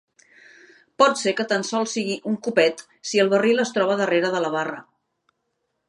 [1.01, 4.43] Pot ser que tan sols sigui un copet si el barril es troba darrera de
[4.47, 4.85] la barra.